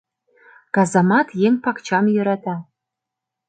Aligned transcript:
Казамат 0.75 1.27
еҥ 1.47 1.53
пакчам 1.63 2.05
йӧрата. 2.13 2.55